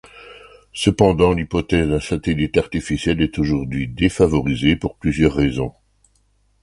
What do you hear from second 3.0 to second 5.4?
est aujourd'hui défavorisée pour plusieurs